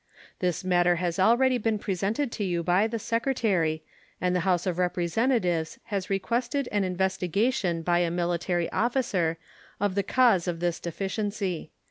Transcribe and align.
This 0.39 0.63
matter 0.63 0.95
has 0.95 1.19
already 1.19 1.59
been 1.59 1.77
presented 1.77 2.31
to 2.31 2.43
you 2.43 2.63
by 2.63 2.87
the 2.87 2.97
Secretary, 2.97 3.83
and 4.19 4.35
the 4.35 4.39
House 4.39 4.65
of 4.65 4.79
Representatives 4.79 5.77
has 5.83 6.09
requested 6.09 6.67
an 6.71 6.83
investigation 6.83 7.83
by 7.83 7.99
a 7.99 8.09
military 8.09 8.67
officer 8.71 9.37
of 9.79 9.93
the 9.93 10.01
cause 10.01 10.47
of 10.47 10.59
this 10.59 10.79
deficiency. 10.79 11.69